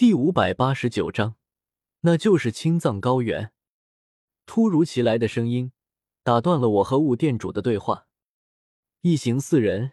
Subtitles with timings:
[0.00, 1.34] 第五百八十九章，
[2.00, 3.52] 那就是青藏高原。
[4.46, 5.72] 突如其来的声音
[6.22, 8.06] 打断了我和雾店主的对话。
[9.02, 9.92] 一行四人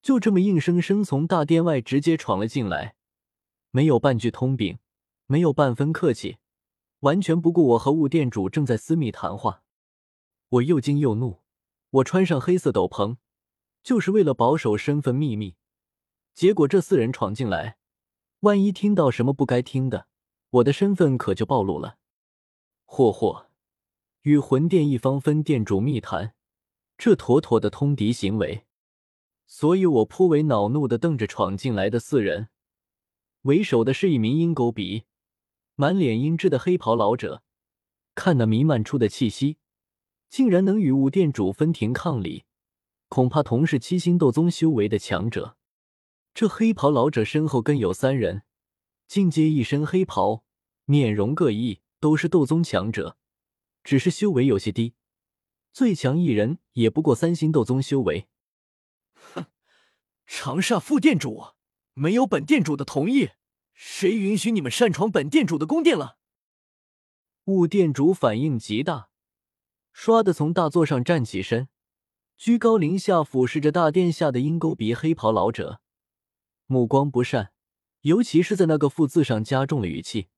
[0.00, 2.94] 就这么硬生生从大殿外直接闯了进来，
[3.72, 4.78] 没有半句通禀，
[5.26, 6.36] 没有半分客气，
[7.00, 9.64] 完全不顾我和雾店主正在私密谈话。
[10.50, 11.40] 我又惊又怒。
[11.90, 13.16] 我穿上黑色斗篷，
[13.82, 15.56] 就是为了保守身份秘密。
[16.32, 17.78] 结果这四人闯进来，
[18.40, 20.06] 万一听到什么不该听的，
[20.50, 21.98] 我的身份可就暴露了。
[22.84, 23.46] 霍霍，
[24.22, 26.34] 与魂殿一方分店主密谈，
[26.96, 28.64] 这妥妥的通敌行为。
[29.46, 32.48] 所以我颇为恼怒的瞪着闯进来的四人。
[33.42, 35.04] 为首的是一名鹰狗鼻、
[35.74, 37.42] 满脸阴鸷的黑袍老者，
[38.14, 39.58] 看那弥漫出的气息。
[40.28, 42.44] 竟然能与五殿主分庭抗礼，
[43.08, 45.57] 恐怕同是七星斗宗修为的强者。
[46.38, 48.44] 这黑袍老者身后跟有三人，
[49.08, 50.44] 尽皆一身黑袍，
[50.84, 53.16] 面容各异，都是斗宗强者，
[53.82, 54.94] 只是修为有些低。
[55.72, 58.28] 最强一人也不过三星斗宗修为。
[59.14, 59.46] 哼，
[60.26, 61.42] 长沙副店主，
[61.94, 63.30] 没有本店主的同意，
[63.74, 66.18] 谁允许你们擅闯本店主的宫殿了？
[67.46, 69.08] 雾店主反应极大。
[69.92, 71.68] 唰的从大座上站起身，
[72.36, 75.80] 居高临下俯视着大殿下的鹰钩鼻黑袍老者，
[76.70, 77.50] 目光不善，
[78.02, 80.28] 尤其是在那个“副”字上加重了语气。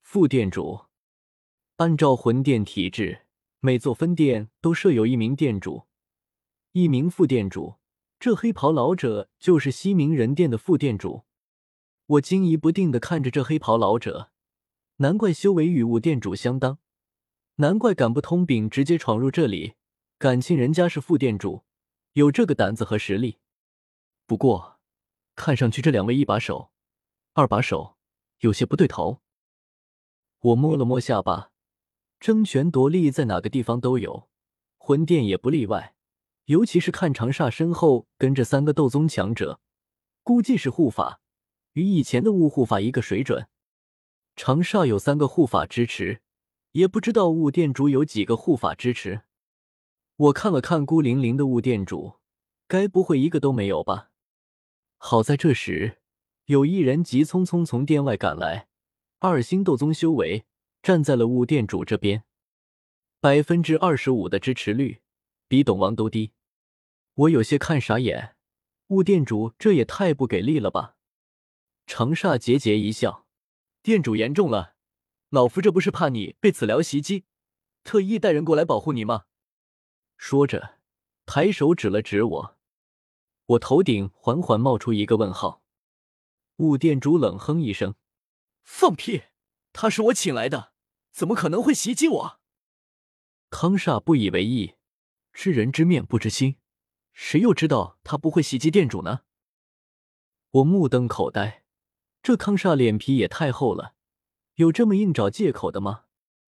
[0.00, 0.86] 副店主，
[1.76, 3.26] 按照魂殿体制，
[3.60, 5.84] 每座分店都设有一名店主，
[6.72, 7.76] 一名副店主。
[8.18, 11.24] 这黑袍老者就是西明人殿的副店主。
[12.06, 14.30] 我惊疑不定的看着这黑袍老者，
[14.96, 16.78] 难怪修为与五店主相当。
[17.56, 19.74] 难怪敢不通禀，直接闯入这里。
[20.16, 21.64] 感情人家是副店主，
[22.14, 23.36] 有这个胆子和实力。
[24.26, 24.79] 不过，
[25.40, 26.70] 看上去这两位一把手、
[27.32, 27.96] 二把手
[28.40, 29.22] 有些不对头。
[30.40, 31.50] 我摸了摸下巴，
[32.18, 34.28] 争权夺利在哪个地方都有，
[34.76, 35.94] 魂殿也不例外。
[36.44, 39.60] 尤其是看长煞身后跟着三个斗宗强者，
[40.22, 41.22] 估计是护法，
[41.72, 43.48] 与以前的雾护法一个水准。
[44.36, 46.20] 长煞有三个护法支持。
[46.72, 49.22] 也不知道雾店主有几个护法支持。
[50.16, 52.18] 我看了看孤零零的雾店主，
[52.68, 54.09] 该不会一个都没有吧？
[55.02, 55.96] 好在这时
[56.44, 58.68] 有一人急匆匆从殿外赶来，
[59.18, 60.44] 二星斗宗修为，
[60.82, 62.24] 站在了雾店主这边，
[63.18, 65.00] 百分之二十五的支持率，
[65.48, 66.32] 比董王都低。
[67.14, 68.36] 我有些看傻眼，
[68.88, 70.96] 雾店主这也太不给力了吧？
[71.86, 73.26] 程煞桀桀一笑，
[73.82, 74.74] 店主言重了。
[75.30, 77.24] 老夫这不是怕你被此辽袭击，
[77.82, 79.24] 特意带人过来保护你吗？
[80.18, 80.78] 说着，
[81.24, 82.58] 抬手指了指我，
[83.50, 85.62] 我头顶缓缓冒出一个问号。
[86.58, 87.96] 雾店主冷哼一声
[88.62, 89.22] ：“放屁！
[89.72, 90.72] 他是我请来的，
[91.10, 92.40] 怎么可能会袭击我？”
[93.50, 94.74] 康煞不以为意
[95.32, 96.58] ：“知人知面不知心，
[97.12, 99.22] 谁又知道他不会袭击店主呢？”
[100.52, 101.64] 我目瞪口呆，
[102.22, 103.94] 这康煞脸皮也太厚了。
[104.54, 106.04] 有这么硬找借口的吗？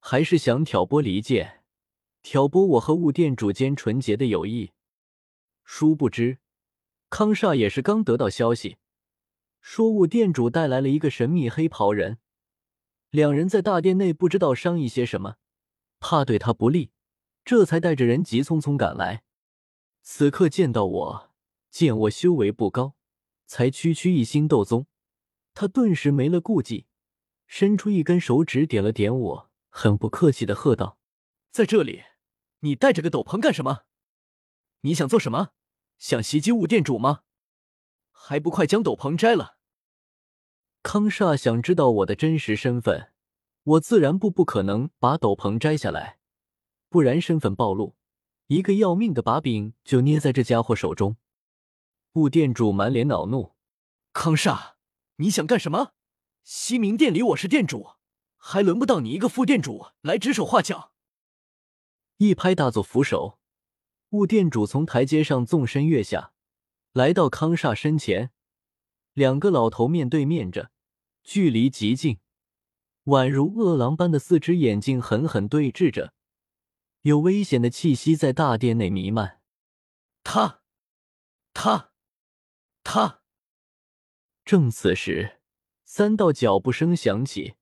[0.00, 1.62] 还是想挑拨离间，
[2.22, 4.72] 挑拨我和雾店主间纯洁的友谊？
[5.64, 6.38] 殊不知，
[7.08, 8.78] 康煞也是刚得到消息，
[9.60, 12.18] 说雾店主带来了一个神秘黑袍人，
[13.10, 15.36] 两人在大殿内不知道商议些什么，
[16.00, 16.90] 怕对他不利，
[17.44, 19.22] 这才带着人急匆匆赶来。
[20.02, 21.30] 此刻见到我，
[21.70, 22.94] 见我修为不高，
[23.46, 24.86] 才区区一星斗宗，
[25.54, 26.86] 他顿时没了顾忌。
[27.48, 30.98] 伸出一根手指点了点我，很不客气的喝道
[31.52, 32.02] ：“在这里，
[32.60, 33.82] 你带着个斗篷干什么？
[34.80, 35.50] 你想做什么？
[35.98, 37.22] 想袭击雾店主吗？
[38.10, 39.56] 还不快将斗篷摘了！”
[40.82, 43.12] 康煞想知道我的真实身份，
[43.62, 46.18] 我自然不不可能把斗篷摘下来，
[46.88, 47.96] 不然身份暴露，
[48.46, 51.16] 一个要命的把柄就捏在这家伙手中。
[52.12, 53.54] 雾店主满脸恼怒
[54.14, 54.74] ：“康煞，
[55.16, 55.92] 你想干什么？”
[56.44, 57.94] 西明殿里我是店主，
[58.36, 60.92] 还轮不到你一个副店主来指手画脚。
[62.18, 63.40] 一拍大作扶手，
[64.10, 66.32] 雾店主从台阶上纵身跃下，
[66.92, 68.30] 来到康煞身前，
[69.12, 70.70] 两个老头面对面着，
[71.22, 72.18] 距离极近，
[73.04, 76.12] 宛如饿狼般的四只眼睛狠狠对峙着，
[77.02, 79.40] 有危险的气息在大殿内弥漫。
[80.22, 80.62] 他，
[81.52, 81.92] 他，
[82.82, 83.22] 他。
[84.44, 85.40] 正此时。
[85.88, 87.54] 三道脚步声响起，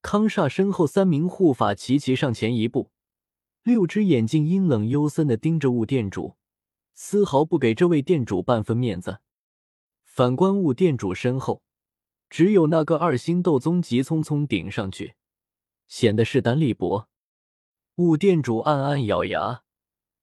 [0.00, 2.90] 康煞身后三名护法齐齐上前一步，
[3.64, 6.36] 六只眼睛阴冷幽森的盯着雾店主，
[6.92, 9.20] 丝毫不给这位店主半分面子。
[10.04, 11.62] 反观雾店主身后，
[12.28, 15.14] 只有那个二星斗宗急匆匆顶上去，
[15.88, 17.08] 显得势单力薄。
[17.94, 19.62] 雾店主暗暗咬牙，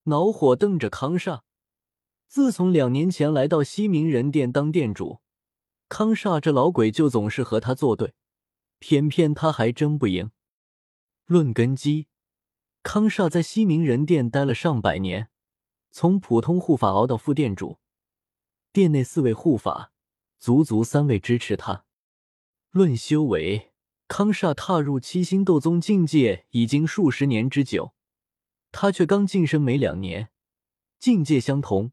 [0.04, 1.42] 恼火瞪着康煞。
[2.28, 5.20] 自从两年前来到西明人店当店主，
[5.90, 8.14] 康煞这老鬼就总是和他作对，
[8.78, 10.30] 偏偏他还争不赢。
[11.26, 12.08] 论根基，
[12.84, 15.30] 康煞在西明人店待了上百年，
[15.92, 17.78] 从普通护法熬到副店主，
[18.74, 19.92] 殿内四位护法，
[20.40, 21.86] 足足三位支持他。
[22.72, 23.72] 论修为，
[24.08, 27.94] 康煞踏入七星斗宗境界已经数十年之久，
[28.72, 30.30] 他却刚晋升没两年，
[31.00, 31.92] 境界相同，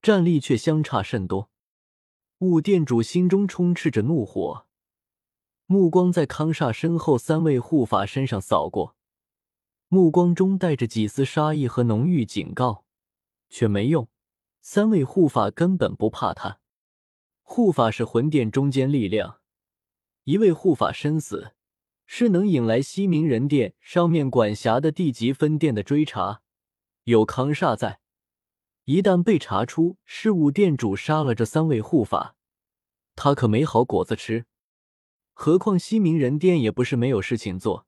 [0.00, 1.50] 战力却相差甚多。
[2.38, 4.66] 雾店主心中充斥着怒火，
[5.66, 8.96] 目光在康煞身后三位护法身上扫过，
[9.94, 12.86] 目光中带着几丝杀意和浓郁警告，
[13.50, 14.08] 却没用，
[14.62, 16.60] 三位护法根本不怕他。
[17.42, 19.40] 护法是魂殿中坚力量。
[20.24, 21.52] 一位护法身死，
[22.06, 26.40] 是能引来西明人殿上面管辖的地级分店的追查。
[27.04, 28.00] 有康煞在，
[28.84, 32.34] 一旦被查出是五店主杀了这三位护法，
[33.14, 34.46] 他可没好果子吃。
[35.34, 37.86] 何况西明人殿也不是没有事情做，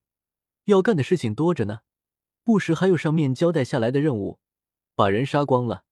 [0.67, 1.81] 要干的事情多着呢。
[2.45, 4.39] 不时还有上面交代下来的任务，
[4.95, 5.85] 把人杀光了，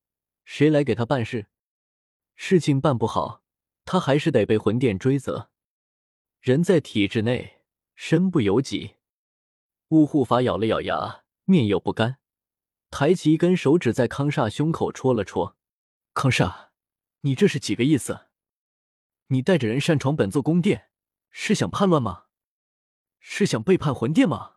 [0.44, 1.46] 谁来给他办事？
[2.34, 3.42] 事情办不好，
[3.86, 5.50] 他还是得被魂殿追责。
[6.40, 7.62] 人在体制内，
[7.94, 8.96] 身不由己。
[9.88, 12.18] 雾护法咬了咬牙，面有不甘，
[12.90, 15.56] 抬起一根手指在康煞胸口戳了戳。
[16.12, 16.68] 康煞，
[17.22, 18.26] 你这是几个意思？
[19.28, 20.90] 你带着人擅闯本座宫殿，
[21.30, 22.24] 是想叛乱吗？
[23.20, 24.51] 是想背叛魂殿吗？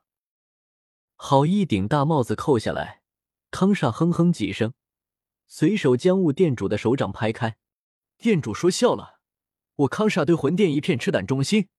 [1.16, 3.02] 好一顶大帽子扣下来！
[3.50, 4.74] 康煞哼哼几声，
[5.48, 7.58] 随手将雾店主的手掌拍开。
[8.18, 9.20] 店主说笑了，
[9.76, 11.70] 我康煞对魂殿一片赤胆忠心。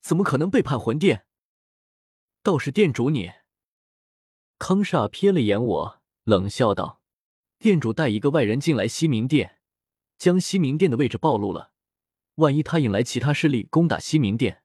[0.00, 1.26] 怎么可能背叛魂殿？
[2.42, 3.32] 倒是店主你。
[4.58, 7.02] 康煞瞥了眼我，冷笑道
[7.58, 9.58] ：“店主带一个外人进来西明殿，
[10.16, 11.72] 将西明殿的位置暴露了，
[12.36, 14.62] 万一他引来其他势力攻打西明殿，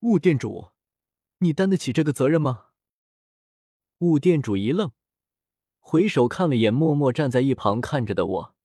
[0.00, 0.70] 雾店主，
[1.38, 2.68] 你担得起这个责任吗？”
[4.02, 4.90] 雾店主一愣，
[5.78, 8.56] 回首看了眼默默站在一旁看着的我：“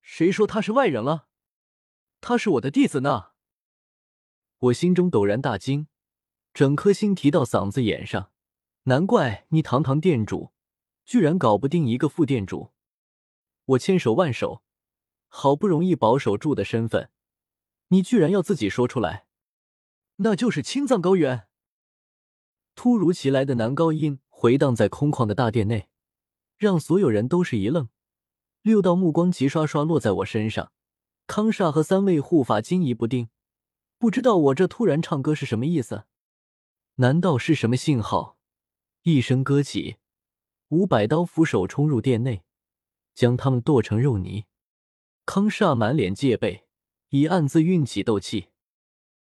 [0.00, 1.26] 谁说他是外人了？
[2.20, 3.32] 他是我的弟子呢。”
[4.56, 5.88] 我心中陡然大惊，
[6.52, 8.30] 整颗心提到嗓子眼上。
[8.84, 10.52] 难怪你堂堂店主，
[11.04, 12.72] 居然搞不定一个副店主。
[13.64, 14.62] 我千手万手，
[15.26, 17.10] 好不容易保守住的身份，
[17.88, 19.26] 你居然要自己说出来，
[20.16, 21.48] 那就是青藏高原。
[22.76, 25.88] 突如其来的男高音回荡在空旷的大殿内，
[26.58, 27.88] 让所有人都是一愣。
[28.60, 30.70] 六道目光齐刷刷落在我身上，
[31.26, 33.30] 康煞和三位护法惊疑不定。
[33.96, 36.04] 不知道我这突然唱歌是什么意思？
[36.96, 38.36] 难道是什么信号？
[39.04, 39.96] 一声歌起，
[40.68, 42.42] 五百刀斧手冲入殿内，
[43.14, 44.44] 将他们剁成肉泥。
[45.24, 46.66] 康煞满脸戒备，
[47.08, 48.48] 已暗自运起斗气。